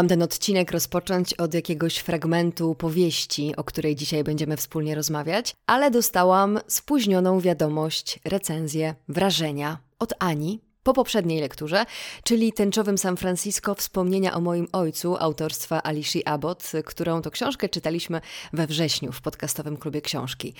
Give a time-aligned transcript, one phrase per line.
[0.00, 5.90] Miałam ten odcinek rozpocząć od jakiegoś fragmentu powieści, o której dzisiaj będziemy wspólnie rozmawiać, ale
[5.90, 11.84] dostałam spóźnioną wiadomość, recenzję, wrażenia od Ani, po poprzedniej lekturze,
[12.24, 18.20] czyli Tęczowym San Francisco Wspomnienia o moim ojcu autorstwa Alicia Abbott, którą to książkę czytaliśmy
[18.52, 20.54] we wrześniu w podcastowym klubie książki.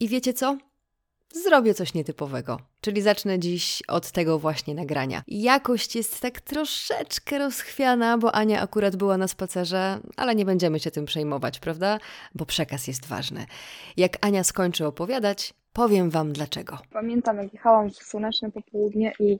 [0.00, 0.58] I wiecie co?
[1.42, 5.22] Zrobię coś nietypowego, czyli zacznę dziś od tego właśnie nagrania.
[5.28, 10.90] Jakość jest tak troszeczkę rozchwiana, bo Ania akurat była na spacerze, ale nie będziemy się
[10.90, 11.98] tym przejmować, prawda?
[12.34, 13.46] Bo przekaz jest ważny.
[13.96, 16.78] Jak Ania skończy opowiadać, powiem Wam dlaczego.
[16.92, 19.38] Pamiętam, jak jechałam w słoneczne popołudnie i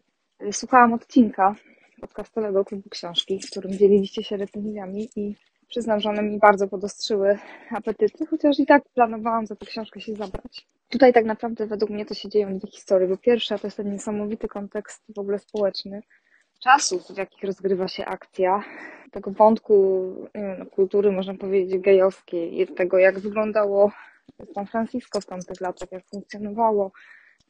[0.53, 1.55] słuchałam odcinka
[2.01, 5.35] podcastowego klubu książki, w którym dzieliliście się recenzjami i
[5.69, 7.39] przyznam, że one mi bardzo podostrzyły
[7.71, 10.67] apetyty, chociaż i tak planowałam za tę książkę się zabrać.
[10.89, 13.93] Tutaj tak naprawdę według mnie to się dzieją dwie historie, bo pierwsza to jest ten
[13.93, 16.03] niesamowity kontekst w ogóle społeczny,
[16.63, 18.65] czasów, w jakich rozgrywa się akcja,
[19.11, 19.75] tego wątku
[20.35, 23.93] wiem, kultury, można powiedzieć, gejowskiej, tego jak wyglądało
[24.55, 26.93] San Francisco w tamtych latach, jak funkcjonowało,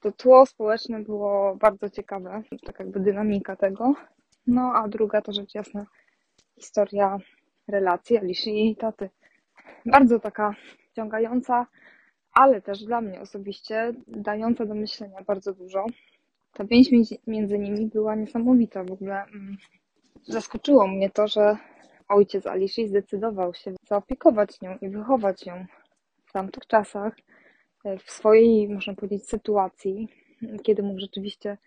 [0.01, 3.95] to tło społeczne było bardzo ciekawe, tak jakby dynamika tego.
[4.47, 5.87] No a druga to rzecz jasna
[6.57, 7.19] historia
[7.69, 9.11] relacji Aliszy i taty.
[9.87, 10.55] Bardzo taka
[10.91, 11.67] wciągająca,
[12.33, 15.87] ale też dla mnie osobiście dająca do myślenia bardzo dużo.
[16.53, 16.89] Ta więź
[17.27, 18.85] między nimi była niesamowita.
[18.85, 19.57] W ogóle mm,
[20.23, 21.57] zaskoczyło mnie to, że
[22.09, 25.67] ojciec Aliszy zdecydował się zaopiekować nią i wychować ją
[26.27, 27.15] w tamtych czasach
[27.99, 30.09] w swojej, można powiedzieć, sytuacji,
[30.63, 31.59] kiedy mógł rzeczywiście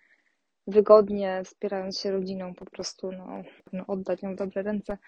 [0.66, 4.98] wygodnie, wspierając się rodziną, po prostu no, no, oddać ją w dobre ręce.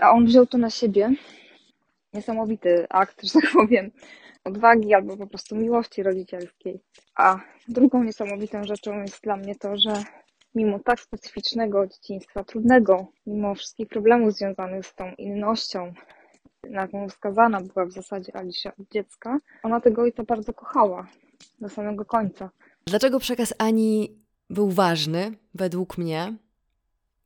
[0.00, 1.10] A on wziął to na siebie.
[2.12, 3.90] Niesamowity akt, że tak powiem,
[4.44, 6.80] odwagi albo po prostu miłości rodzicielskiej.
[7.16, 9.92] A drugą niesamowitą rzeczą jest dla mnie to, że
[10.54, 15.92] mimo tak specyficznego dzieciństwa, trudnego, mimo wszystkich problemów związanych z tą innością,
[16.70, 21.06] na jaką wskazana była w zasadzie Alicia od dziecka, ona tego ojca bardzo kochała
[21.60, 22.50] do samego końca.
[22.86, 24.18] Dlaczego przekaz Ani
[24.50, 26.36] był ważny według mnie?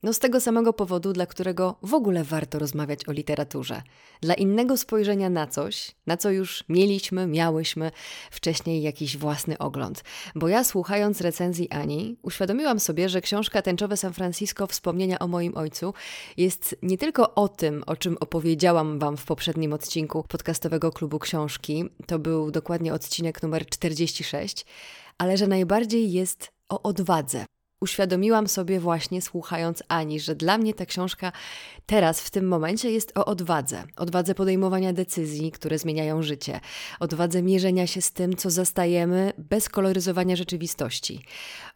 [0.02, 3.82] No z tego samego powodu, dla którego w ogóle warto rozmawiać o literaturze.
[4.20, 7.90] Dla innego spojrzenia na coś, na co już mieliśmy, miałyśmy
[8.30, 10.04] wcześniej jakiś własny ogląd.
[10.34, 15.56] Bo ja słuchając recenzji Ani, uświadomiłam sobie, że książka Tęczowe San Francisco Wspomnienia o moim
[15.56, 15.94] ojcu
[16.36, 21.84] jest nie tylko o tym, o czym opowiedziałam Wam w poprzednim odcinku podcastowego klubu książki,
[22.06, 24.66] to był dokładnie odcinek numer 46,
[25.18, 27.44] ale że najbardziej jest o odwadze
[27.82, 31.32] uświadomiłam sobie właśnie słuchając Ani, że dla mnie ta książka
[31.86, 33.84] teraz, w tym momencie jest o odwadze.
[33.96, 36.60] Odwadze podejmowania decyzji, które zmieniają życie.
[37.00, 41.24] Odwadze mierzenia się z tym, co zastajemy, bez koloryzowania rzeczywistości.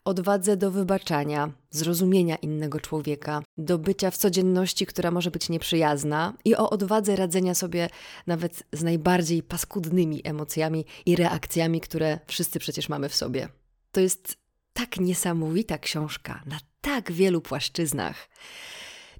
[0.04, 6.56] Odwadze do wybaczania, zrozumienia innego człowieka, do bycia w codzienności, która może być nieprzyjazna i
[6.56, 7.88] o odwadze radzenia sobie
[8.26, 13.48] nawet z najbardziej paskudnymi emocjami i reakcjami, które wszyscy przecież mamy w sobie.
[13.92, 14.45] To jest
[14.76, 18.28] tak niesamowita książka na tak wielu płaszczyznach.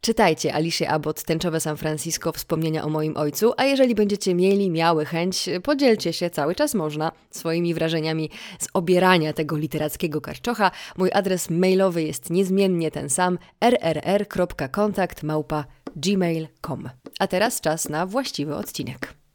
[0.01, 5.05] Czytajcie Alicia Abbott, Tęczowe San Francisco, Wspomnienia o moim ojcu, a jeżeli będziecie mieli, miały
[5.05, 10.71] chęć, podzielcie się, cały czas można, swoimi wrażeniami z obierania tego literackiego karczocha.
[10.97, 15.23] Mój adres mailowy jest niezmiennie ten sam, rrr.kontakt
[15.97, 16.89] gmail.com.
[17.19, 19.26] A teraz czas na właściwy odcinek.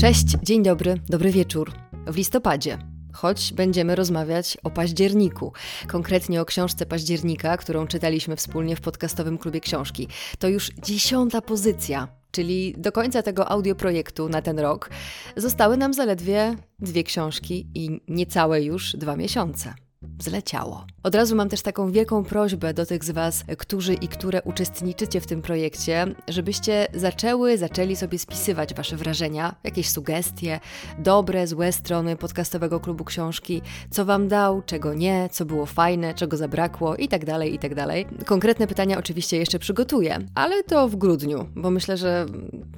[0.00, 1.72] Cześć, dzień dobry, dobry wieczór.
[2.06, 2.78] W listopadzie,
[3.12, 5.52] choć będziemy rozmawiać o październiku,
[5.88, 10.08] konkretnie o książce października, którą czytaliśmy wspólnie w podcastowym klubie książki.
[10.38, 14.90] To już dziesiąta pozycja, czyli do końca tego audioprojektu na ten rok
[15.36, 19.74] zostały nam zaledwie dwie książki i niecałe już dwa miesiące
[20.22, 20.84] zleciało.
[21.02, 25.20] Od razu mam też taką wielką prośbę do tych z Was, którzy i które uczestniczycie
[25.20, 30.60] w tym projekcie, żebyście zaczęły, zaczęli sobie spisywać Wasze wrażenia, jakieś sugestie,
[30.98, 36.36] dobre, złe strony podcastowego klubu książki, co Wam dał, czego nie, co było fajne, czego
[36.36, 37.70] zabrakło i tak dalej, i tak.
[38.26, 42.26] Konkretne pytania oczywiście jeszcze przygotuję, ale to w grudniu, bo myślę, że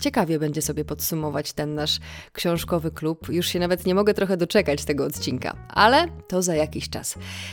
[0.00, 1.98] ciekawie będzie sobie podsumować ten nasz
[2.32, 3.28] książkowy klub.
[3.28, 7.11] Już się nawet nie mogę trochę doczekać tego odcinka, ale to za jakiś czas.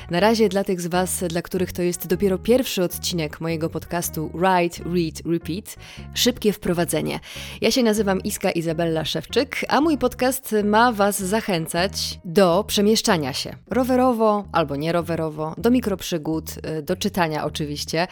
[0.09, 4.31] Na razie dla tych z Was, dla których to jest dopiero pierwszy odcinek mojego podcastu
[4.33, 5.75] Write, Read, Repeat,
[6.13, 7.19] szybkie wprowadzenie.
[7.61, 13.55] Ja się nazywam Iska Izabella Szewczyk, a mój podcast ma Was zachęcać do przemieszczania się
[13.69, 16.45] rowerowo albo nie rowerowo, do mikroprzygód,
[16.83, 18.07] do czytania oczywiście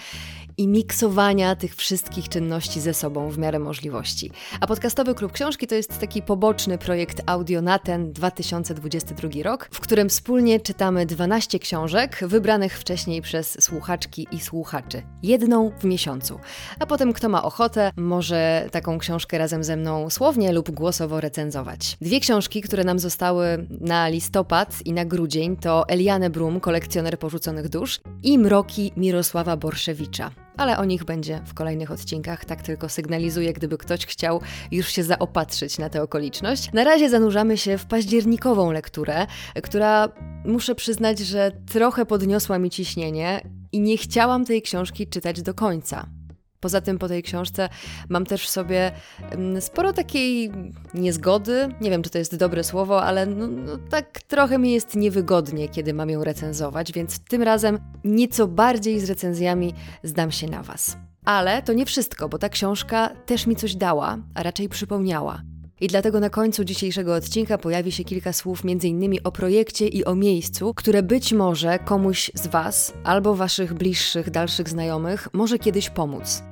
[0.58, 4.32] i miksowania tych wszystkich czynności ze sobą w miarę możliwości.
[4.62, 9.80] A podcastowy Klub Książki to jest taki poboczny projekt audio na ten 2022 rok, w
[9.80, 15.02] którym wspólnie czytamy 12 książek wybranych wcześniej przez słuchaczki i słuchaczy.
[15.24, 16.40] Jedną w miesiącu.
[16.80, 21.98] A potem kto ma ochotę, może taką książkę razem ze mną słownie lub głosowo recenzować.
[22.02, 27.70] Dwie książki, które nam zostały na listopad i na grudzień to Eliane Brum, kolekcjoner porzuconych
[27.70, 30.47] dusz i Mroki Mirosława Borszewicza.
[30.58, 35.04] Ale o nich będzie w kolejnych odcinkach, tak tylko sygnalizuję, gdyby ktoś chciał już się
[35.04, 36.74] zaopatrzyć na tę okoliczność.
[36.74, 39.28] Na razie zanurzamy się w październikową lekturę,
[39.64, 40.10] która
[40.46, 46.17] muszę przyznać, że trochę podniosła mi ciśnienie i nie chciałam tej książki czytać do końca.
[46.60, 47.70] Poza tym po tej książce
[48.10, 48.92] mam też w sobie
[49.32, 50.52] mm, sporo takiej
[50.94, 51.70] niezgody.
[51.82, 55.70] Nie wiem, czy to jest dobre słowo, ale no, no, tak trochę mi jest niewygodnie,
[55.70, 59.74] kiedy mam ją recenzować, więc tym razem nieco bardziej z recenzjami
[60.04, 60.98] zdam się na Was.
[61.26, 65.42] Ale to nie wszystko, bo ta książka też mi coś dała, a raczej przypomniała.
[65.82, 69.20] I dlatego na końcu dzisiejszego odcinka pojawi się kilka słów m.in.
[69.24, 74.70] o projekcie i o miejscu, które być może komuś z Was albo Waszych bliższych, dalszych
[74.70, 76.44] znajomych może kiedyś pomóc.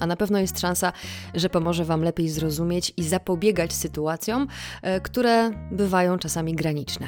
[0.00, 0.92] A na pewno jest szansa,
[1.34, 4.46] że pomoże Wam lepiej zrozumieć i zapobiegać sytuacjom,
[4.82, 7.06] e, które bywają czasami graniczne.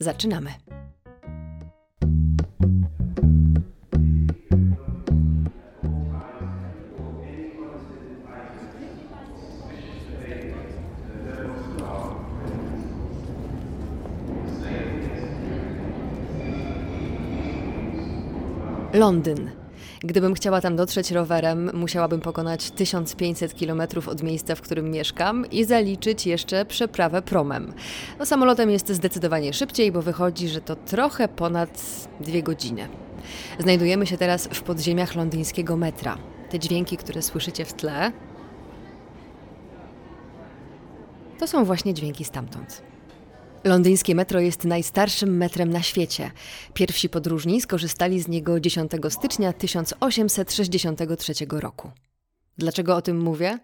[0.00, 0.50] Zaczynamy.
[18.92, 19.50] Londyn.
[20.00, 25.64] Gdybym chciała tam dotrzeć rowerem, musiałabym pokonać 1500 km od miejsca, w którym mieszkam i
[25.64, 27.72] zaliczyć jeszcze przeprawę promem.
[28.18, 31.84] No, samolotem jest zdecydowanie szybciej, bo wychodzi, że to trochę ponad
[32.20, 32.88] dwie godziny.
[33.58, 36.18] Znajdujemy się teraz w podziemiach londyńskiego metra.
[36.50, 38.12] Te dźwięki, które słyszycie w tle,
[41.38, 42.87] to są właśnie dźwięki stamtąd.
[43.68, 46.30] Londyńskie metro jest najstarszym metrem na świecie.
[46.74, 51.90] Pierwsi podróżni skorzystali z niego 10 stycznia 1863 roku.
[52.58, 53.58] Dlaczego o tym mówię?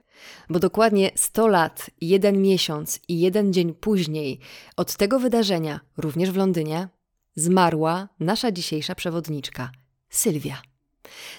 [0.48, 4.40] Bo dokładnie 100 lat, jeden miesiąc i jeden dzień później
[4.76, 6.88] od tego wydarzenia, również w Londynie,
[7.36, 9.70] zmarła nasza dzisiejsza przewodniczka,
[10.10, 10.62] Sylwia.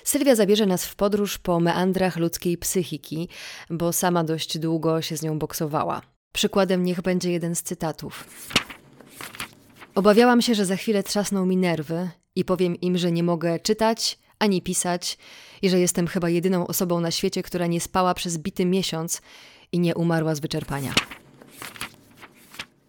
[0.03, 3.29] Sylwia zabierze nas w podróż po meandrach ludzkiej psychiki,
[3.69, 6.14] bo sama dość długo się z nią boksowała.
[6.35, 8.27] Przykładem niech będzie jeden z cytatów.
[9.95, 14.19] Obawiałam się, że za chwilę trzasną mi nerwy i powiem im, że nie mogę czytać
[14.39, 15.17] ani pisać
[15.61, 19.21] i że jestem chyba jedyną osobą na świecie, która nie spała przez bity miesiąc
[19.71, 20.93] i nie umarła z wyczerpania.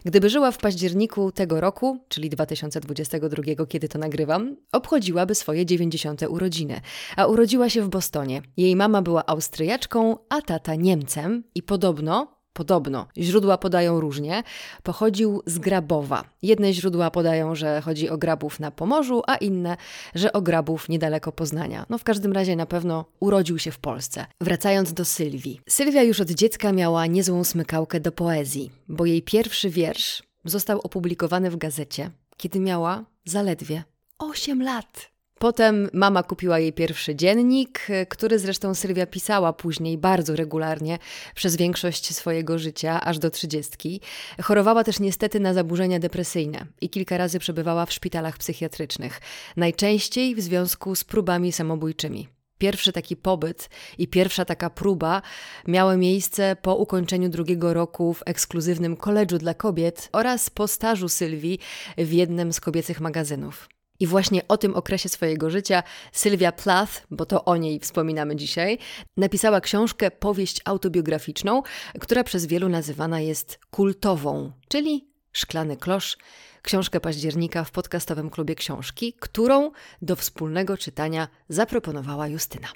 [0.05, 6.21] Gdyby żyła w październiku tego roku, czyli 2022, kiedy to nagrywam, obchodziłaby swoje 90.
[6.29, 6.81] urodziny,
[7.15, 8.41] a urodziła się w Bostonie.
[8.57, 13.07] Jej mama była Austriaczką, a tata Niemcem i podobno Podobno.
[13.17, 14.43] Źródła podają różnie.
[14.83, 16.23] Pochodził z Grabowa.
[16.41, 19.77] Jedne źródła podają, że chodzi o Grabów na Pomorzu, a inne,
[20.15, 21.85] że o Grabów niedaleko Poznania.
[21.89, 24.25] No w każdym razie na pewno urodził się w Polsce.
[24.41, 25.61] Wracając do Sylwii.
[25.69, 31.51] Sylwia już od dziecka miała niezłą smykałkę do poezji, bo jej pierwszy wiersz został opublikowany
[31.51, 33.83] w gazecie, kiedy miała zaledwie
[34.17, 35.16] 8 lat.
[35.39, 40.99] Potem mama kupiła jej pierwszy dziennik, który zresztą Sylwia pisała później bardzo regularnie
[41.35, 44.01] przez większość swojego życia, aż do trzydziestki.
[44.41, 49.21] Chorowała też niestety na zaburzenia depresyjne i kilka razy przebywała w szpitalach psychiatrycznych,
[49.57, 52.27] najczęściej w związku z próbami samobójczymi.
[52.57, 55.21] Pierwszy taki pobyt i pierwsza taka próba
[55.67, 61.59] miały miejsce po ukończeniu drugiego roku w ekskluzywnym koledżu dla kobiet oraz po stażu Sylwii
[61.97, 63.76] w jednym z kobiecych magazynów.
[63.99, 68.77] I właśnie o tym okresie swojego życia Sylwia Plath, bo to o niej wspominamy dzisiaj,
[69.17, 71.63] napisała książkę Powieść autobiograficzną,
[71.99, 76.17] która przez wielu nazywana jest kultową, czyli Szklany Klosz,
[76.61, 82.67] książkę października w podcastowym klubie książki, którą do wspólnego czytania zaproponowała Justyna.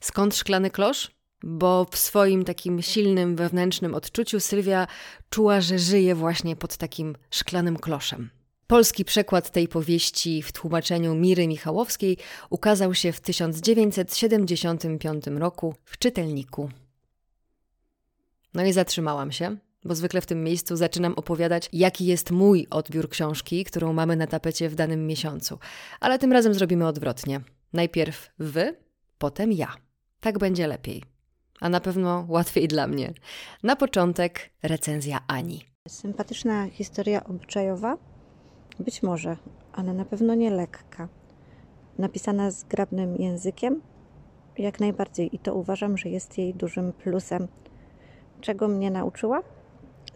[0.00, 1.10] Skąd Szklany Klosz?
[1.42, 4.86] Bo w swoim takim silnym wewnętrznym odczuciu Sylwia
[5.30, 8.30] czuła, że żyje właśnie pod takim szklanym kloszem.
[8.66, 12.16] Polski przekład tej powieści w tłumaczeniu Miry Michałowskiej
[12.50, 16.70] ukazał się w 1975 roku w czytelniku.
[18.54, 23.08] No i zatrzymałam się, bo zwykle w tym miejscu zaczynam opowiadać, jaki jest mój odbiór
[23.08, 25.58] książki, którą mamy na tapecie w danym miesiącu.
[26.00, 27.40] Ale tym razem zrobimy odwrotnie.
[27.72, 28.76] Najpierw wy,
[29.18, 29.74] potem ja.
[30.20, 31.02] Tak będzie lepiej.
[31.60, 33.12] A na pewno łatwiej dla mnie.
[33.62, 35.64] Na początek recenzja Ani.
[35.88, 38.13] Sympatyczna historia obyczajowa
[38.78, 39.36] być może,
[39.72, 41.08] ale na pewno nie lekka.
[41.98, 43.80] Napisana zgrabnym językiem,
[44.58, 47.48] Jak najbardziej i to uważam, że jest jej dużym plusem.
[48.40, 49.42] Czego mnie nauczyła?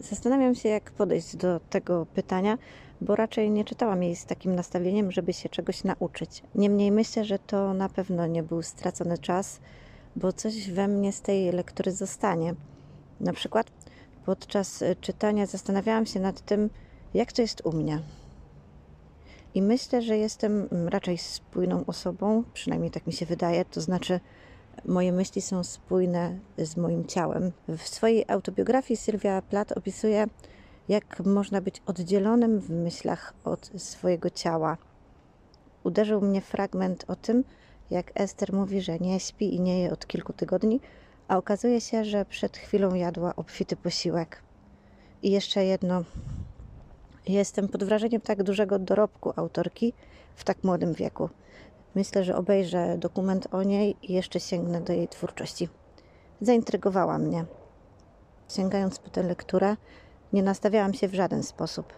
[0.00, 2.58] Zastanawiam się, jak podejść do tego pytania,
[3.00, 6.42] bo raczej nie czytałam jej z takim nastawieniem, żeby się czegoś nauczyć.
[6.54, 9.60] Niemniej myślę, że to na pewno nie był stracony czas,
[10.16, 12.54] bo coś we mnie z tej lektury zostanie.
[13.20, 13.70] Na przykład
[14.24, 16.70] podczas czytania zastanawiałam się nad tym,
[17.14, 17.98] jak to jest u mnie.
[19.58, 24.20] I myślę, że jestem raczej spójną osobą, przynajmniej tak mi się wydaje, to znaczy
[24.84, 27.52] moje myśli są spójne z moim ciałem.
[27.68, 30.26] W swojej autobiografii Sylwia Plath opisuje,
[30.88, 34.76] jak można być oddzielonym w myślach od swojego ciała.
[35.84, 37.44] Uderzył mnie fragment o tym,
[37.90, 40.80] jak Ester mówi, że nie śpi i nie je od kilku tygodni,
[41.28, 44.42] a okazuje się, że przed chwilą jadła obfity posiłek.
[45.22, 46.04] I jeszcze jedno.
[47.28, 49.92] Jestem pod wrażeniem tak dużego dorobku autorki
[50.36, 51.28] w tak młodym wieku.
[51.94, 55.68] Myślę, że obejrzę dokument o niej i jeszcze sięgnę do jej twórczości.
[56.40, 57.44] Zaintrygowała mnie.
[58.48, 59.76] Sięgając po tę lekturę,
[60.32, 61.92] nie nastawiałam się w żaden sposób.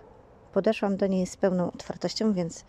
[0.53, 2.65] Podeszłam do niej z pełną otwartością, więc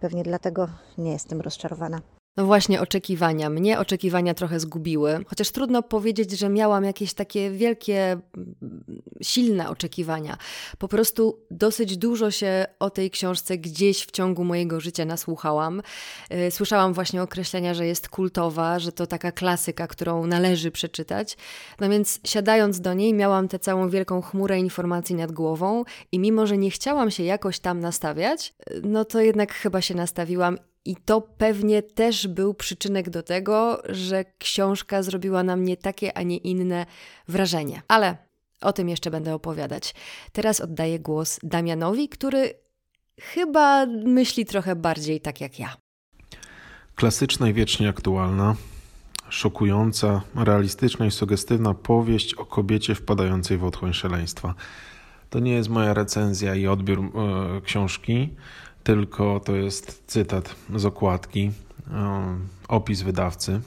[0.00, 2.00] pewnie dlatego nie jestem rozczarowana.
[2.36, 3.50] No właśnie, oczekiwania.
[3.50, 8.18] Mnie oczekiwania trochę zgubiły, chociaż trudno powiedzieć, że miałam jakieś takie wielkie,
[9.22, 10.36] silne oczekiwania.
[10.78, 15.82] Po prostu dosyć dużo się o tej książce gdzieś w ciągu mojego życia nasłuchałam.
[16.48, 21.36] Y, słyszałam właśnie określenia, że jest kultowa, że to taka klasyka, którą należy przeczytać.
[21.80, 26.46] No więc siadając do niej, miałam tę całą wielką chmurę informacji nad głową i mimo,
[26.46, 30.96] że nie chciałam się jakoś tam nastawiać, y, no to jednak chyba się nastawiłam i
[30.96, 36.36] to pewnie też był przyczynek do tego, że książka zrobiła na mnie takie, a nie
[36.36, 36.86] inne
[37.28, 37.82] wrażenie.
[37.88, 38.16] Ale
[38.60, 39.94] o tym jeszcze będę opowiadać.
[40.32, 42.54] Teraz oddaję głos Damianowi, który
[43.20, 45.76] chyba myśli trochę bardziej tak jak ja.
[46.94, 48.56] Klasyczna i wiecznie aktualna,
[49.28, 54.54] szokująca, realistyczna i sugestywna powieść o kobiecie wpadającej w otchłań szaleństwa.
[55.30, 58.34] To nie jest moja recenzja i odbiór e, książki
[58.84, 61.50] tylko to jest cytat z okładki,
[62.68, 63.60] opis wydawcy.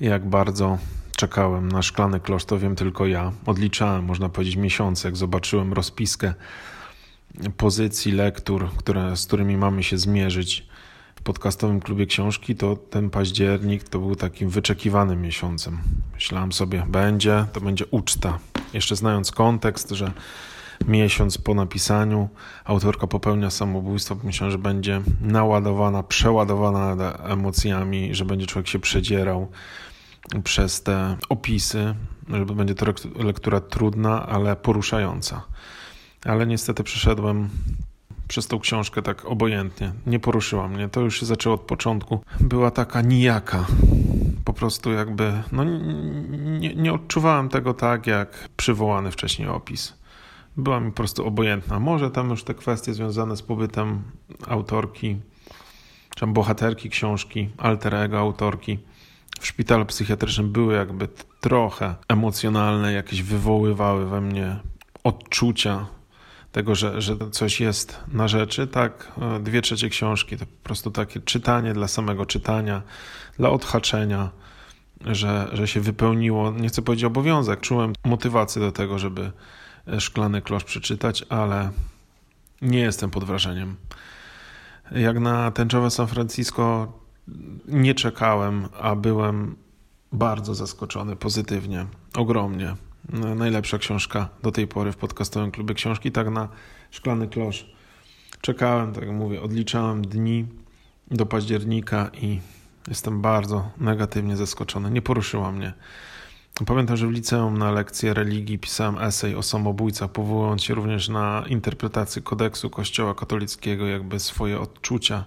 [0.00, 0.78] Jak bardzo
[1.16, 3.32] czekałem na szklany klosz, to wiem tylko ja.
[3.46, 6.34] Odliczałem, można powiedzieć, miesiące, jak zobaczyłem rozpiskę
[7.56, 10.66] pozycji lektur, które, z którymi mamy się zmierzyć
[11.16, 15.78] w podcastowym klubie książki, to ten październik to był takim wyczekiwanym miesiącem.
[16.14, 18.38] Myślałem sobie, będzie, to będzie uczta.
[18.72, 20.12] Jeszcze znając kontekst, że
[20.88, 22.28] miesiąc po napisaniu
[22.64, 24.16] autorka popełnia samobójstwo.
[24.24, 29.48] Myślę, że będzie naładowana, przeładowana emocjami, że będzie człowiek się przedzierał
[30.44, 31.94] przez te opisy,
[32.28, 32.86] że będzie to
[33.16, 35.42] lektura trudna, ale poruszająca.
[36.24, 37.48] Ale niestety przeszedłem
[38.28, 39.92] przez tą książkę tak obojętnie.
[40.06, 40.88] Nie poruszyła mnie.
[40.88, 42.24] To już się zaczęło od początku.
[42.40, 43.66] Była taka nijaka.
[44.44, 50.01] Po prostu jakby, no nie, nie odczuwałem tego tak, jak przywołany wcześniej opis
[50.56, 51.80] była mi po prostu obojętna.
[51.80, 54.02] Może tam już te kwestie związane z pobytem
[54.48, 55.16] autorki,
[56.16, 58.78] czy bohaterki książki, alter ego autorki
[59.40, 61.08] w szpitalu psychiatrycznym były jakby
[61.40, 64.56] trochę emocjonalne, jakieś wywoływały we mnie
[65.04, 65.86] odczucia
[66.52, 70.90] tego, że, że coś jest na rzeczy, tak e, dwie trzecie książki to po prostu
[70.90, 72.82] takie czytanie dla samego czytania,
[73.38, 74.30] dla odhaczenia,
[75.06, 79.32] że, że się wypełniło, nie chcę powiedzieć obowiązek, czułem motywację do tego, żeby
[79.98, 81.70] Szklany Klosz przeczytać, ale
[82.62, 83.76] nie jestem pod wrażeniem.
[84.90, 86.92] Jak na tęczowe San Francisco
[87.68, 89.56] nie czekałem, a byłem
[90.12, 92.74] bardzo zaskoczony pozytywnie, ogromnie.
[93.36, 96.48] Najlepsza książka do tej pory w podcastowym klubie książki, tak na
[96.90, 97.72] Szklany Klosz.
[98.40, 100.46] Czekałem, tak jak mówię, odliczałem dni
[101.10, 102.40] do października i
[102.88, 104.90] jestem bardzo negatywnie zaskoczony.
[104.90, 105.72] Nie poruszyła mnie.
[106.66, 111.44] Pamiętam, że w liceum na lekcję religii pisałem esej o samobójcach, powołując się również na
[111.48, 115.24] interpretację kodeksu Kościoła katolickiego, jakby swoje odczucia.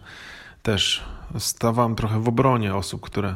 [0.64, 1.04] Też
[1.40, 3.36] stawałem trochę w obronie osób, które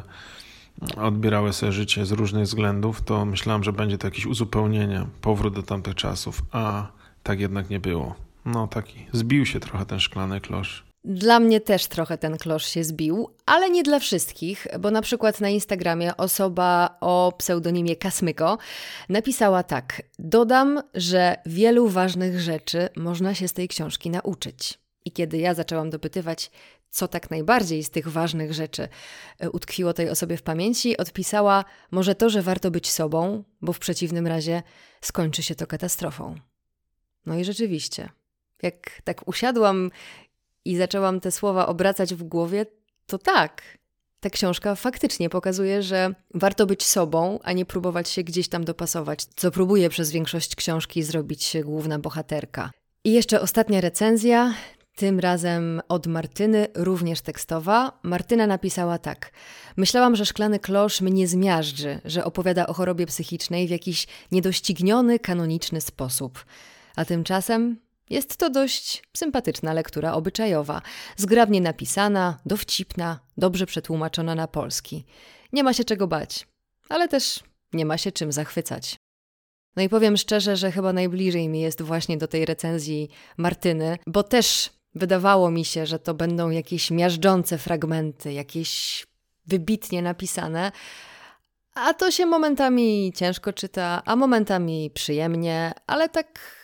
[0.96, 5.62] odbierały sobie życie z różnych względów, to myślałem, że będzie to jakieś uzupełnienie, powrót do
[5.62, 6.86] tamtych czasów, a
[7.22, 8.14] tak jednak nie było.
[8.44, 10.89] No taki, zbił się trochę ten szklany klosz.
[11.04, 15.40] Dla mnie też trochę ten klosz się zbił, ale nie dla wszystkich, bo na przykład
[15.40, 18.58] na Instagramie osoba o pseudonimie Kasmyko
[19.08, 24.78] napisała tak: Dodam, że wielu ważnych rzeczy można się z tej książki nauczyć.
[25.04, 26.50] I kiedy ja zaczęłam dopytywać,
[26.90, 28.88] co tak najbardziej z tych ważnych rzeczy
[29.38, 33.78] e, utkwiło tej osobie w pamięci, odpisała: Może to, że warto być sobą, bo w
[33.78, 34.62] przeciwnym razie
[35.00, 36.34] skończy się to katastrofą.
[37.26, 38.08] No i rzeczywiście.
[38.62, 39.90] Jak tak usiadłam
[40.64, 42.66] i zaczęłam te słowa obracać w głowie,
[43.06, 43.62] to tak.
[44.20, 49.24] ta książka faktycznie pokazuje, że warto być sobą, a nie próbować się gdzieś tam dopasować,
[49.36, 52.70] co próbuje przez większość książki zrobić główna bohaterka.
[53.04, 54.54] I jeszcze ostatnia recenzja,
[54.96, 57.98] tym razem od Martyny, również tekstowa.
[58.02, 59.32] Martyna napisała tak.
[59.76, 65.80] Myślałam, że szklany klosz mnie zmiażdży, że opowiada o chorobie psychicznej w jakiś niedościgniony, kanoniczny
[65.80, 66.44] sposób.
[66.96, 67.76] A tymczasem
[68.10, 70.82] jest to dość sympatyczna lektura obyczajowa,
[71.16, 75.04] zgrabnie napisana, dowcipna, dobrze przetłumaczona na polski.
[75.52, 76.46] Nie ma się czego bać,
[76.88, 77.40] ale też
[77.72, 78.96] nie ma się czym zachwycać.
[79.76, 84.22] No i powiem szczerze, że chyba najbliżej mi jest właśnie do tej recenzji Martyny, bo
[84.22, 89.06] też wydawało mi się, że to będą jakieś miażdżące fragmenty, jakieś
[89.46, 90.72] wybitnie napisane,
[91.74, 96.59] a to się momentami ciężko czyta, a momentami przyjemnie, ale tak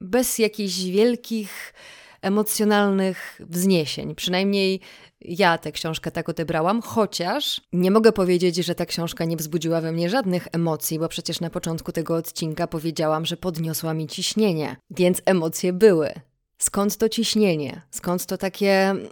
[0.00, 1.74] bez jakichś wielkich
[2.22, 4.14] emocjonalnych wzniesień.
[4.14, 4.80] Przynajmniej
[5.20, 9.92] ja tę książkę tak odebrałam, chociaż nie mogę powiedzieć, że ta książka nie wzbudziła we
[9.92, 15.22] mnie żadnych emocji, bo przecież na początku tego odcinka powiedziałam, że podniosła mi ciśnienie, więc
[15.24, 16.12] emocje były.
[16.58, 17.82] Skąd to ciśnienie?
[17.90, 19.04] Skąd to takie mm,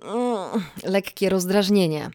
[0.85, 2.11] lekkie rozdrażnienie?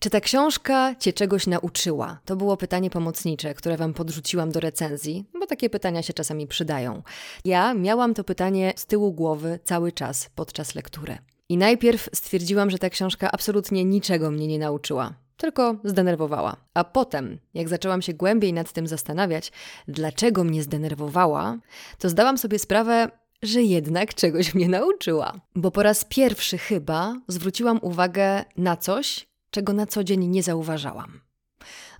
[0.00, 2.18] Czy ta książka Cię czegoś nauczyła?
[2.24, 7.02] To było pytanie pomocnicze, które Wam podrzuciłam do recenzji, bo takie pytania się czasami przydają.
[7.44, 11.18] Ja miałam to pytanie z tyłu głowy cały czas podczas lektury.
[11.48, 16.56] I najpierw stwierdziłam, że ta książka absolutnie niczego mnie nie nauczyła, tylko zdenerwowała.
[16.74, 19.52] A potem, jak zaczęłam się głębiej nad tym zastanawiać,
[19.88, 21.58] dlaczego mnie zdenerwowała,
[21.98, 23.08] to zdałam sobie sprawę,
[23.42, 25.40] że jednak czegoś mnie nauczyła.
[25.54, 31.20] Bo po raz pierwszy chyba zwróciłam uwagę na coś, czego na co dzień nie zauważałam.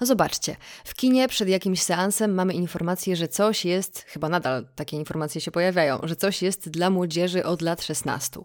[0.00, 5.40] Zobaczcie, w kinie przed jakimś seansem mamy informację, że coś jest, chyba nadal takie informacje
[5.40, 8.40] się pojawiają, że coś jest dla młodzieży od lat 16.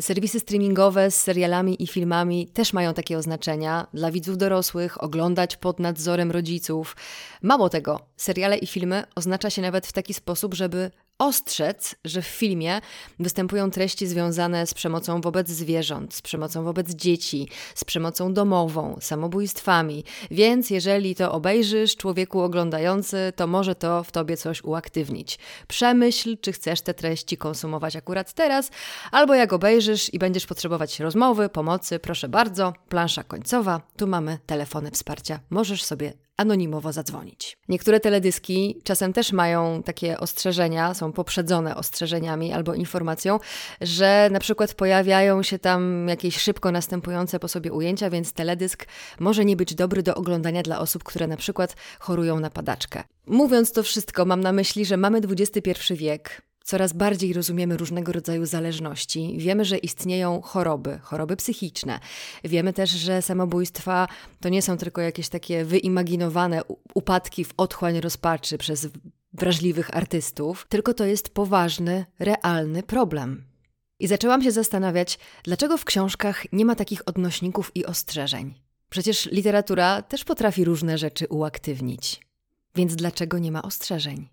[0.00, 5.78] Serwisy streamingowe z serialami i filmami też mają takie oznaczenia dla widzów dorosłych, oglądać pod
[5.78, 6.96] nadzorem rodziców.
[7.42, 12.26] Mało tego, seriale i filmy oznacza się nawet w taki sposób, żeby ostrzec, że w
[12.26, 12.80] filmie
[13.18, 20.04] występują treści związane z przemocą wobec zwierząt, z przemocą wobec dzieci, z przemocą domową, samobójstwami.
[20.30, 25.38] Więc jeżeli to obejrzysz, człowieku oglądający, to może to w tobie coś uaktywnić.
[25.68, 28.70] Przemyśl, czy chcesz te treści konsumować akurat teraz,
[29.10, 34.90] albo jak obejrzysz i będziesz potrzebować rozmowy, pomocy, proszę bardzo, plansza końcowa, tu mamy telefony
[34.90, 35.40] wsparcia.
[35.50, 37.58] Możesz sobie anonimowo zadzwonić.
[37.68, 43.38] Niektóre teledyski czasem też mają takie ostrzeżenia, są poprzedzone ostrzeżeniami albo informacją,
[43.80, 48.86] że na przykład pojawiają się tam jakieś szybko następujące po sobie ujęcia, więc teledysk
[49.18, 53.04] może nie być dobry do oglądania dla osób, które na przykład chorują na padaczkę.
[53.26, 58.46] Mówiąc to wszystko, mam na myśli, że mamy XXI wiek, Coraz bardziej rozumiemy różnego rodzaju
[58.46, 59.34] zależności.
[59.38, 62.00] Wiemy, że istnieją choroby, choroby psychiczne.
[62.44, 64.08] Wiemy też, że samobójstwa
[64.40, 66.62] to nie są tylko jakieś takie wyimaginowane
[66.94, 68.88] upadki w otchłań rozpaczy przez
[69.32, 73.44] wrażliwych artystów, tylko to jest poważny, realny problem.
[73.98, 78.54] I zaczęłam się zastanawiać, dlaczego w książkach nie ma takich odnośników i ostrzeżeń.
[78.90, 82.20] Przecież literatura też potrafi różne rzeczy uaktywnić.
[82.74, 84.28] Więc dlaczego nie ma ostrzeżeń?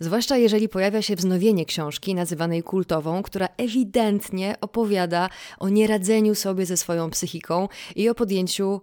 [0.00, 6.76] Zwłaszcza jeżeli pojawia się wznowienie książki nazywanej kultową, która ewidentnie opowiada o nieradzeniu sobie ze
[6.76, 8.80] swoją psychiką i o podjęciu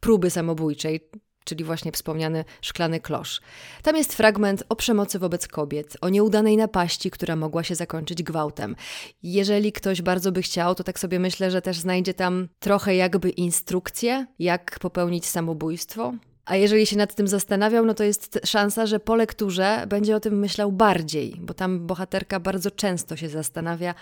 [0.00, 1.00] próby samobójczej,
[1.44, 3.40] czyli właśnie wspomniany szklany klosz.
[3.82, 8.76] Tam jest fragment o przemocy wobec kobiet, o nieudanej napaści, która mogła się zakończyć gwałtem.
[9.22, 13.30] Jeżeli ktoś bardzo by chciał, to tak sobie myślę, że też znajdzie tam trochę jakby
[13.30, 16.14] instrukcję, jak popełnić samobójstwo.
[16.46, 20.20] A jeżeli się nad tym zastanawiał, no to jest szansa, że po lekturze będzie o
[20.20, 23.94] tym myślał bardziej, bo tam bohaterka bardzo często się zastanawia,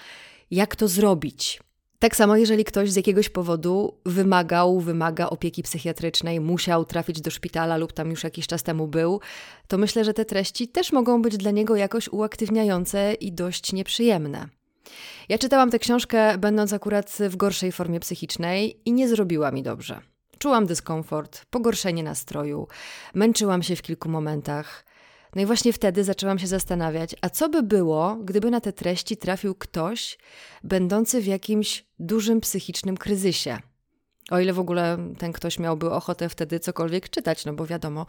[0.51, 1.61] jak to zrobić.
[1.99, 7.77] Tak samo, jeżeli ktoś z jakiegoś powodu wymagał, wymaga opieki psychiatrycznej, musiał trafić do szpitala
[7.77, 9.21] lub tam już jakiś czas temu był,
[9.69, 14.49] to myślę, że te treści też mogą być dla niego jakoś uaktywniające i dość nieprzyjemne.
[15.29, 20.12] Ja czytałam tę książkę, będąc akurat w gorszej formie psychicznej i nie zrobiła mi dobrze.
[20.43, 22.69] Czułam dyskomfort, pogorszenie nastroju,
[23.15, 24.85] męczyłam się w kilku momentach.
[25.35, 29.17] No i właśnie wtedy zaczęłam się zastanawiać, a co by było, gdyby na te treści
[29.17, 30.19] trafił ktoś
[30.65, 33.59] będący w jakimś dużym psychicznym kryzysie.
[34.31, 38.07] O ile w ogóle ten ktoś miałby ochotę wtedy cokolwiek czytać, no bo wiadomo,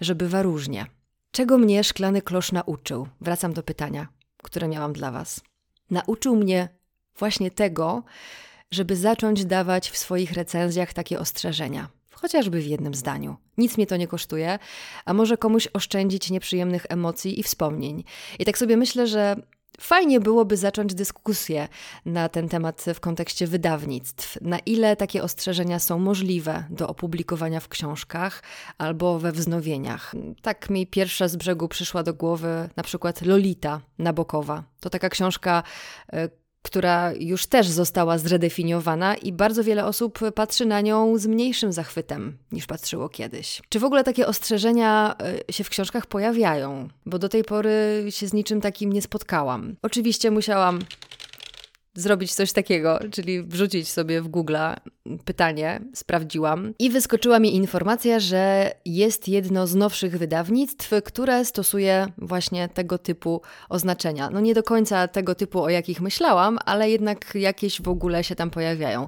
[0.00, 0.86] że bywa różnie.
[1.30, 3.08] Czego mnie szklany klosz nauczył?
[3.20, 4.08] Wracam do pytania,
[4.42, 5.40] które miałam dla Was.
[5.90, 6.68] Nauczył mnie
[7.18, 8.02] właśnie tego,
[8.72, 11.88] żeby zacząć dawać w swoich recenzjach takie ostrzeżenia.
[12.10, 13.36] Chociażby w jednym zdaniu.
[13.58, 14.58] Nic mnie to nie kosztuje,
[15.04, 18.04] a może komuś oszczędzić nieprzyjemnych emocji i wspomnień.
[18.38, 19.36] I tak sobie myślę, że
[19.80, 21.68] Fajnie byłoby zacząć dyskusję
[22.06, 24.38] na ten temat w kontekście wydawnictw.
[24.40, 28.42] Na ile takie ostrzeżenia są możliwe do opublikowania w książkach
[28.78, 30.14] albo we wznowieniach.
[30.42, 34.64] Tak mi pierwsza z brzegu przyszła do głowy na przykład Lolita Nabokowa.
[34.80, 35.62] To taka książka,
[36.12, 36.28] e,
[36.62, 42.38] która już też została zredefiniowana i bardzo wiele osób patrzy na nią z mniejszym zachwytem
[42.52, 43.62] niż patrzyło kiedyś.
[43.68, 45.16] Czy w ogóle takie ostrzeżenia
[45.48, 46.88] e, się w książkach pojawiają?
[47.06, 49.76] Bo do tej pory się z niczym takim nie spotkałam.
[49.82, 50.78] Oczywiście musiałam
[51.94, 54.56] zrobić coś takiego, czyli wrzucić sobie w Google
[55.24, 62.68] pytanie, sprawdziłam i wyskoczyła mi informacja, że jest jedno z nowszych wydawnictw, które stosuje właśnie
[62.68, 64.30] tego typu oznaczenia.
[64.30, 68.34] No nie do końca tego typu, o jakich myślałam, ale jednak jakieś w ogóle się
[68.34, 69.06] tam pojawiają.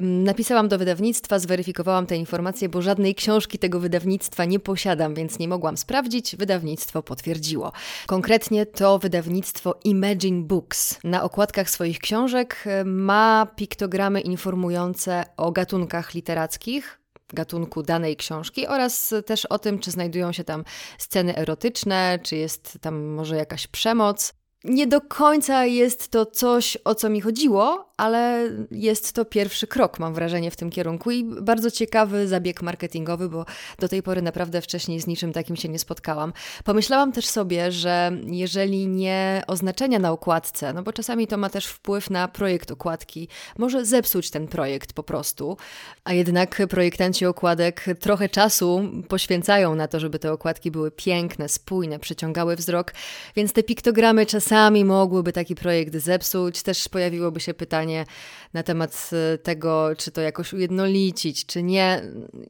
[0.00, 5.48] Napisałam do wydawnictwa, zweryfikowałam te informacje, bo żadnej książki tego wydawnictwa nie posiadam, więc nie
[5.48, 6.36] mogłam sprawdzić.
[6.36, 7.72] Wydawnictwo potwierdziło.
[8.06, 10.98] Konkretnie to wydawnictwo Imagine Books.
[11.04, 17.00] Na okładkach swoich książek ma piktogramy informujące o gatunkach literackich,
[17.32, 20.64] gatunku danej książki oraz też o tym, czy znajdują się tam
[20.98, 24.34] sceny erotyczne, czy jest tam może jakaś przemoc.
[24.64, 29.98] Nie do końca jest to coś, o co mi chodziło, ale jest to pierwszy krok,
[29.98, 33.44] mam wrażenie, w tym kierunku i bardzo ciekawy zabieg marketingowy, bo
[33.78, 36.32] do tej pory naprawdę wcześniej z niczym takim się nie spotkałam.
[36.64, 41.66] Pomyślałam też sobie, że jeżeli nie oznaczenia na okładce, no bo czasami to ma też
[41.66, 43.28] wpływ na projekt okładki,
[43.58, 45.56] może zepsuć ten projekt po prostu,
[46.04, 51.98] a jednak projektanci okładek trochę czasu poświęcają na to, żeby te okładki były piękne, spójne,
[51.98, 52.94] przyciągały wzrok,
[53.36, 56.62] więc te piktogramy czasami mogłyby taki projekt zepsuć.
[56.62, 58.04] Też pojawiłoby się pytanie, pytanie
[58.52, 62.02] na temat e, tego, czy to jakoś ujednolicić, czy nie.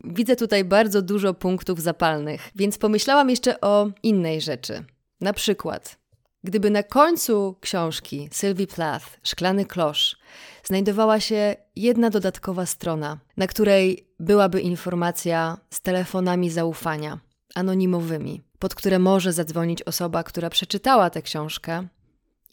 [0.05, 4.85] Widzę tutaj bardzo dużo punktów zapalnych, więc pomyślałam jeszcze o innej rzeczy.
[5.21, 5.99] Na przykład,
[6.45, 10.17] gdyby na końcu książki Sylwii Plath, Szklany klosz,
[10.65, 17.19] znajdowała się jedna dodatkowa strona, na której byłaby informacja z telefonami zaufania,
[17.55, 21.89] anonimowymi, pod które może zadzwonić osoba, która przeczytała tę książkę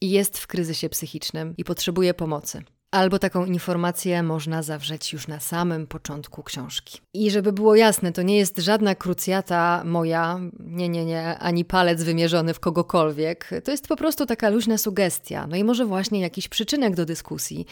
[0.01, 2.63] i jest w kryzysie psychicznym i potrzebuje pomocy.
[2.91, 6.99] Albo taką informację można zawrzeć już na samym początku książki.
[7.13, 12.03] I żeby było jasne, to nie jest żadna krucjata moja, nie, nie, nie, ani palec
[12.03, 13.49] wymierzony w kogokolwiek.
[13.63, 17.65] To jest po prostu taka luźna sugestia, no i może właśnie jakiś przyczynek do dyskusji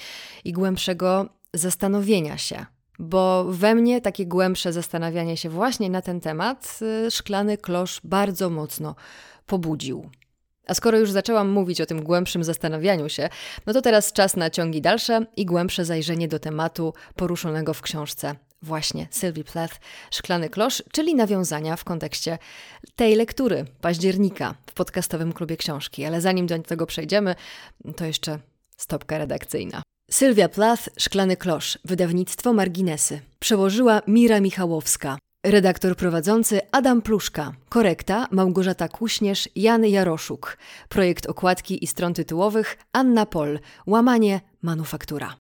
[0.45, 2.65] i głębszego zastanowienia się.
[2.99, 8.49] Bo we mnie takie głębsze zastanawianie się właśnie na ten temat y, szklany klosz bardzo
[8.49, 8.95] mocno
[9.45, 10.09] pobudził.
[10.69, 13.29] A skoro już zaczęłam mówić o tym głębszym zastanawianiu się,
[13.65, 18.36] no to teraz czas na ciągi dalsze i głębsze zajrzenie do tematu poruszonego w książce
[18.62, 19.79] właśnie Sylvie Plath,
[20.12, 22.38] Szklany Klosz, czyli nawiązania w kontekście
[22.95, 26.05] tej lektury października w podcastowym klubie książki.
[26.05, 27.36] Ale zanim do tego przejdziemy,
[27.95, 28.39] to jeszcze
[28.77, 29.82] stopka redakcyjna.
[30.12, 33.21] Sylwia Plath, Szklany Klosz, wydawnictwo Marginesy.
[33.39, 35.17] Przełożyła Mira Michałowska.
[35.45, 37.54] Redaktor prowadzący Adam Pluszka.
[37.69, 40.58] Korekta Małgorzata Kuśnierz, Jan Jaroszuk.
[40.89, 43.60] Projekt okładki i stron tytułowych Anna Pol.
[43.88, 45.36] Łamanie Manufaktura.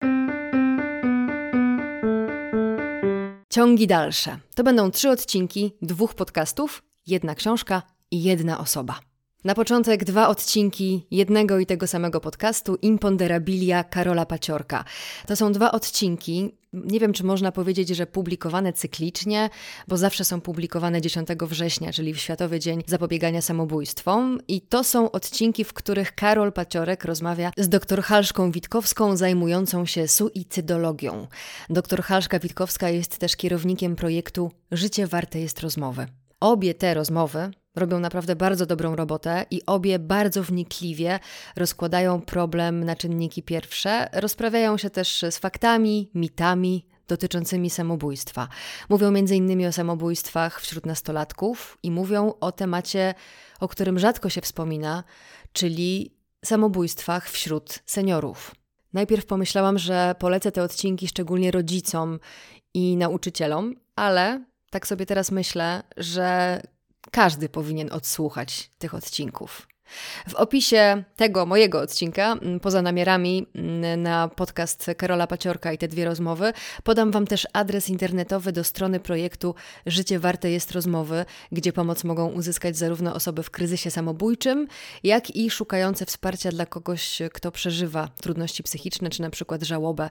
[3.51, 4.39] Ciągi dalsze.
[4.55, 9.14] To będą trzy odcinki dwóch podcastów, jedna książka i jedna osoba.
[9.45, 14.85] Na początek dwa odcinki jednego i tego samego podcastu Imponderabilia Karola Paciorka.
[15.27, 19.51] To są dwa odcinki, nie wiem czy można powiedzieć, że publikowane cyklicznie,
[19.89, 24.41] bo zawsze są publikowane 10 września, czyli w Światowy Dzień Zapobiegania Samobójstwom.
[24.49, 30.09] I to są odcinki, w których Karol Paciorek rozmawia z dr Halszką Witkowską zajmującą się
[30.09, 31.27] suicydologią.
[31.71, 36.07] Dr Halszka Witkowska jest też kierownikiem projektu Życie warte jest rozmowy.
[36.41, 41.19] Obie te rozmowy robią naprawdę bardzo dobrą robotę i obie bardzo wnikliwie
[41.57, 48.49] rozkładają problem na czynniki pierwsze, rozprawiają się też z faktami, mitami dotyczącymi samobójstwa.
[48.89, 49.67] Mówią m.in.
[49.67, 53.15] o samobójstwach wśród nastolatków i mówią o temacie,
[53.61, 55.05] o którym rzadko się wspomina,
[55.53, 58.55] czyli samobójstwach wśród seniorów.
[58.93, 62.19] Najpierw pomyślałam, że polecę te odcinki szczególnie rodzicom
[62.75, 66.61] i nauczycielom, ale tak sobie teraz myślę, że
[67.11, 69.67] każdy powinien odsłuchać tych odcinków.
[70.29, 73.47] W opisie tego mojego odcinka, poza namiarami
[73.97, 76.53] na podcast Karola Paciorka i te dwie rozmowy,
[76.85, 79.55] podam Wam też adres internetowy do strony projektu
[79.87, 84.69] Życie Warte jest Rozmowy, gdzie pomoc mogą uzyskać zarówno osoby w kryzysie samobójczym,
[85.03, 90.11] jak i szukające wsparcia dla kogoś, kto przeżywa trudności psychiczne, czy na przykład żałobę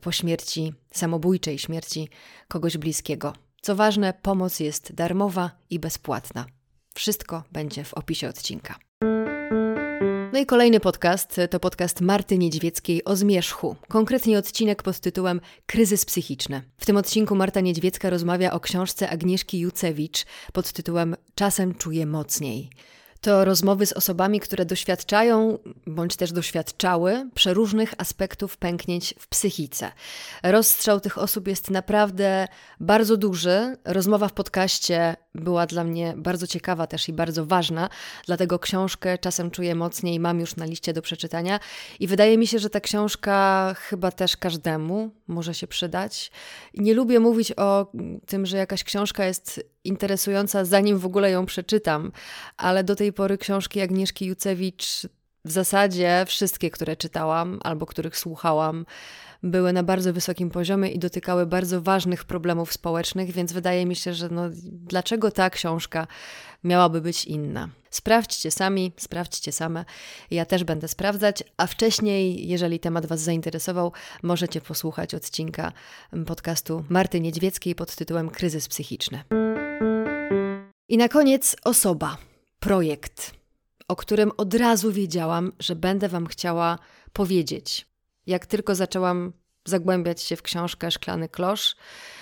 [0.00, 2.08] po śmierci samobójczej, śmierci
[2.48, 3.32] kogoś bliskiego.
[3.62, 6.46] Co ważne, pomoc jest darmowa i bezpłatna.
[6.94, 8.78] Wszystko będzie w opisie odcinka.
[10.32, 16.04] No i kolejny podcast to podcast Marty Niedźwieckiej o zmierzchu, konkretnie odcinek pod tytułem Kryzys
[16.04, 16.62] psychiczny.
[16.78, 22.70] W tym odcinku Marta Niedźwiecka rozmawia o książce Agnieszki Jucewicz pod tytułem Czasem czuję mocniej.
[23.20, 29.92] To rozmowy z osobami, które doświadczają bądź też doświadczały przeróżnych aspektów pęknięć w psychice.
[30.42, 32.48] Rozstrzał tych osób jest naprawdę
[32.80, 33.76] bardzo duży.
[33.84, 37.88] Rozmowa w podcaście była dla mnie bardzo ciekawa też i bardzo ważna,
[38.26, 41.60] dlatego książkę czasem czuję mocniej, mam już na liście do przeczytania
[42.00, 46.30] i wydaje mi się, że ta książka chyba też każdemu może się przydać.
[46.74, 47.92] Nie lubię mówić o
[48.26, 52.12] tym, że jakaś książka jest interesująca, zanim w ogóle ją przeczytam,
[52.56, 55.06] ale do tej pory książki Agnieszki Jucewicz
[55.44, 58.86] w zasadzie wszystkie, które czytałam albo których słuchałam,
[59.42, 64.14] były na bardzo wysokim poziomie i dotykały bardzo ważnych problemów społecznych, więc wydaje mi się,
[64.14, 66.06] że no, dlaczego ta książka
[66.64, 67.68] miałaby być inna?
[67.90, 69.84] Sprawdźcie sami, sprawdźcie same.
[70.30, 75.72] Ja też będę sprawdzać, a wcześniej, jeżeli temat Was zainteresował, możecie posłuchać odcinka
[76.26, 79.22] podcastu Marty Niedźwieckiej pod tytułem Kryzys psychiczny.
[80.88, 82.16] I na koniec osoba,
[82.60, 83.34] projekt,
[83.88, 86.78] o którym od razu wiedziałam, że będę Wam chciała
[87.12, 87.89] powiedzieć.
[88.26, 89.32] Jak tylko zaczęłam
[89.64, 91.76] zagłębiać się w książkę Szklany Klosz,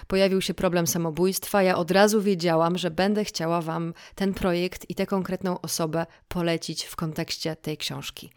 [0.06, 1.62] pojawił się problem samobójstwa.
[1.62, 6.84] Ja od razu wiedziałam, że będę chciała Wam ten projekt i tę konkretną osobę polecić
[6.84, 8.32] w kontekście tej książki.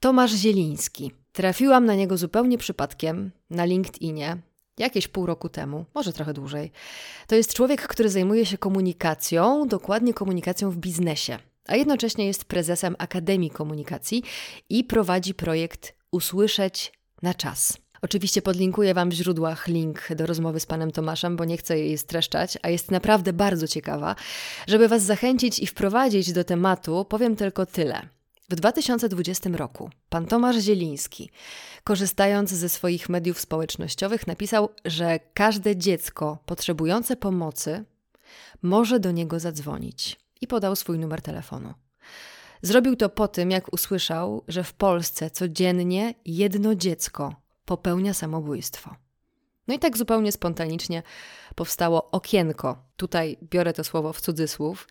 [0.00, 1.12] Tomasz Zieliński.
[1.32, 4.38] Trafiłam na niego zupełnie przypadkiem na LinkedInie
[4.78, 6.72] jakieś pół roku temu, może trochę dłużej.
[7.26, 12.96] To jest człowiek, który zajmuje się komunikacją, dokładnie komunikacją w biznesie, a jednocześnie jest prezesem
[12.98, 14.22] Akademii Komunikacji
[14.68, 17.78] i prowadzi projekt Usłyszeć na czas.
[18.02, 21.98] Oczywiście podlinkuję Wam w źródłach link do rozmowy z panem Tomaszem, bo nie chcę jej
[21.98, 24.16] streszczać, a jest naprawdę bardzo ciekawa.
[24.66, 28.08] Żeby Was zachęcić i wprowadzić do tematu, powiem tylko tyle.
[28.48, 31.30] W 2020 roku pan Tomasz Zieliński,
[31.84, 37.84] korzystając ze swoich mediów społecznościowych, napisał, że każde dziecko potrzebujące pomocy
[38.62, 41.74] może do niego zadzwonić i podał swój numer telefonu.
[42.64, 48.94] Zrobił to po tym, jak usłyszał, że w Polsce codziennie jedno dziecko popełnia samobójstwo.
[49.68, 51.02] No i tak zupełnie spontanicznie
[51.54, 52.84] powstało okienko.
[52.96, 54.88] Tutaj biorę to słowo w cudzysłów.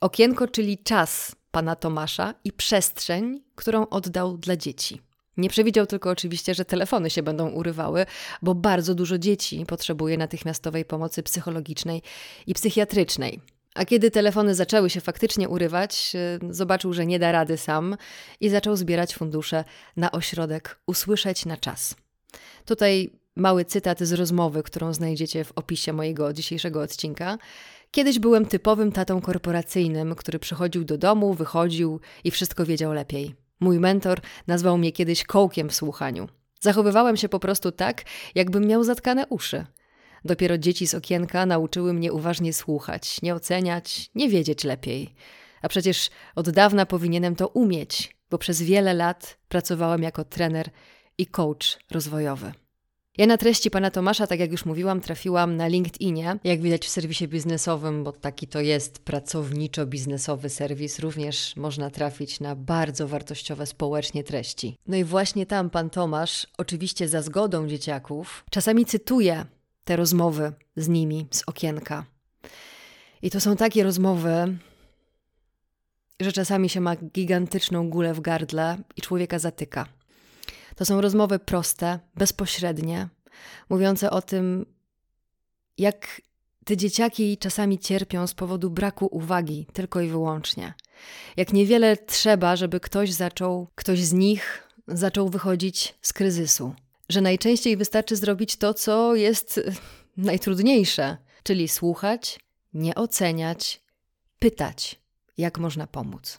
[0.00, 5.00] Okienko, czyli czas pana Tomasza i przestrzeń, którą oddał dla dzieci.
[5.36, 8.06] Nie przewidział tylko oczywiście, że telefony się będą urywały,
[8.42, 12.02] bo bardzo dużo dzieci potrzebuje natychmiastowej pomocy psychologicznej
[12.46, 13.40] i psychiatrycznej.
[13.74, 16.12] A kiedy telefony zaczęły się faktycznie urywać,
[16.50, 17.96] y, zobaczył, że nie da rady sam
[18.40, 19.64] i zaczął zbierać fundusze
[19.96, 21.94] na ośrodek Usłyszeć na czas.
[22.64, 27.38] Tutaj mały cytat z rozmowy, którą znajdziecie w opisie mojego dzisiejszego odcinka.
[27.90, 33.34] Kiedyś byłem typowym tatą korporacyjnym, który przychodził do domu, wychodził i wszystko wiedział lepiej.
[33.60, 36.28] Mój mentor nazwał mnie kiedyś kołkiem w słuchaniu.
[36.60, 38.02] Zachowywałem się po prostu tak,
[38.34, 39.66] jakbym miał zatkane uszy.
[40.24, 45.14] Dopiero dzieci z okienka nauczyły mnie uważnie słuchać, nie oceniać, nie wiedzieć lepiej.
[45.62, 50.70] A przecież od dawna powinienem to umieć, bo przez wiele lat pracowałem jako trener
[51.18, 52.52] i coach rozwojowy.
[53.18, 56.88] Ja na treści pana Tomasza, tak jak już mówiłam, trafiłam na LinkedInie, jak widać w
[56.88, 64.24] serwisie biznesowym, bo taki to jest pracowniczo-biznesowy serwis, również można trafić na bardzo wartościowe społecznie
[64.24, 64.76] treści.
[64.86, 69.46] No i właśnie tam pan Tomasz, oczywiście za zgodą dzieciaków, czasami cytuje
[69.84, 72.04] te rozmowy z nimi z okienka.
[73.22, 74.58] I to są takie rozmowy,
[76.20, 79.86] że czasami się ma gigantyczną gulę w gardle i człowieka zatyka.
[80.76, 83.08] To są rozmowy proste, bezpośrednie,
[83.68, 84.66] mówiące o tym,
[85.78, 86.20] jak
[86.64, 90.74] te dzieciaki czasami cierpią z powodu braku uwagi tylko i wyłącznie.
[91.36, 96.74] Jak niewiele trzeba, żeby ktoś zaczął, ktoś z nich zaczął wychodzić z kryzysu.
[97.10, 99.60] Że najczęściej wystarczy zrobić to, co jest
[100.16, 102.40] najtrudniejsze, czyli słuchać,
[102.74, 103.82] nie oceniać,
[104.38, 105.00] pytać,
[105.38, 106.38] jak można pomóc.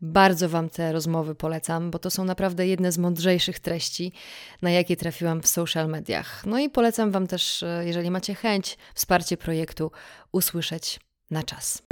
[0.00, 4.12] Bardzo Wam te rozmowy polecam, bo to są naprawdę jedne z mądrzejszych treści,
[4.62, 6.46] na jakie trafiłam w social mediach.
[6.46, 9.90] No i polecam Wam też, e, jeżeli macie chęć, wsparcie projektu,
[10.32, 11.82] usłyszeć na czas.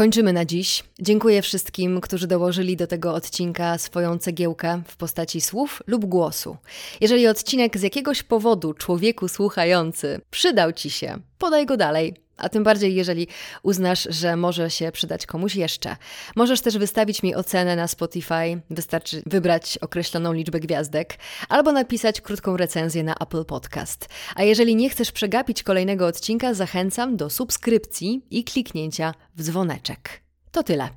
[0.00, 0.84] Kończymy na dziś.
[1.00, 6.56] Dziękuję wszystkim, którzy dołożyli do tego odcinka swoją cegiełkę w postaci słów lub głosu.
[7.00, 12.64] Jeżeli odcinek z jakiegoś powodu człowieku słuchający przydał Ci się, podaj go dalej a tym
[12.64, 13.28] bardziej, jeżeli
[13.62, 15.96] uznasz, że może się przydać komuś jeszcze.
[16.36, 22.56] Możesz też wystawić mi ocenę na Spotify, wystarczy wybrać określoną liczbę gwiazdek, albo napisać krótką
[22.56, 24.08] recenzję na Apple Podcast.
[24.34, 30.29] A jeżeli nie chcesz przegapić kolejnego odcinka, zachęcam do subskrypcji i kliknięcia w dzwoneczek.
[30.52, 30.88] To tyle.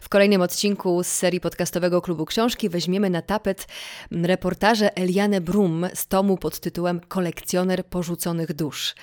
[0.00, 3.66] W kolejnym odcinku z serii podcastowego Klubu Książki weźmiemy na tapet
[4.10, 8.94] reportaże Eliane Brum z tomu pod tytułem Kolekcjoner porzuconych dusz.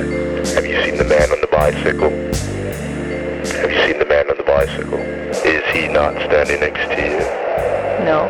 [0.55, 2.11] Have you seen the man on the bicycle?
[3.63, 4.99] Have you seen the man on the bicycle?
[5.31, 7.19] Is he not standing next to you?
[8.05, 8.29] No.